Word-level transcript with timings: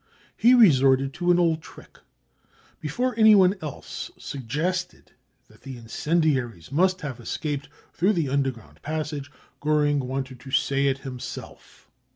He 0.35 0.55
resorted 0.55 1.13
to 1.13 1.29
an 1.29 1.37
old 1.37 1.61
trick. 1.61 1.99
Before 2.79 3.13
anyone 3.19 3.53
else 3.61 4.09
suggested 4.17 5.11
that 5.47 5.61
the 5.61 5.77
incendiaries 5.77 6.71
must 6.71 7.01
have 7.01 7.19
escaped 7.19 7.69
through 7.93 8.13
the 8.13 8.27
underground 8.27 8.81
passage, 8.81 9.31
Goering 9.59 9.99
wanted 9.99 10.39
to 10.39 10.49
say 10.49 10.87
it 10.87 10.97
himself. 11.05 11.91